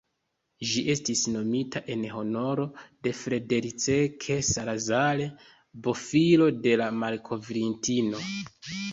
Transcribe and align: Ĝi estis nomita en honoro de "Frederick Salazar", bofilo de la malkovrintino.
Ĝi 0.67 0.81
estis 0.91 1.19
nomita 1.33 1.81
en 1.95 2.05
honoro 2.13 2.63
de 3.07 3.11
"Frederick 3.19 4.25
Salazar", 4.47 5.21
bofilo 5.89 6.47
de 6.63 6.73
la 6.83 6.87
malkovrintino. 7.03 8.23